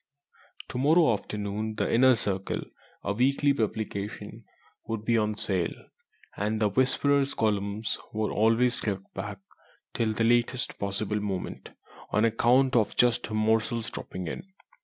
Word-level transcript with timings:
To 0.69 0.79
morrow 0.79 1.13
afternoon 1.13 1.75
the 1.75 1.93
Inner 1.93 2.15
Circle 2.15 2.61
(a 3.03 3.13
weekly 3.13 3.53
publication) 3.53 4.45
would 4.87 5.05
be 5.05 5.15
on 5.15 5.37
sale, 5.37 5.75
and 6.35 6.59
the 6.59 6.69
"Whisperer's" 6.69 7.35
columns 7.35 7.99
were 8.11 8.31
always 8.31 8.81
kept 8.81 9.13
back 9.13 9.37
till 9.93 10.13
the 10.13 10.23
latest 10.23 10.79
possible 10.79 11.19
moment, 11.19 11.69
on 12.09 12.25
account 12.25 12.75
of 12.75 12.97
just 12.97 13.25
such 13.27 13.31
morsels 13.35 13.91
dropping 13.91 14.25
in. 14.27 14.51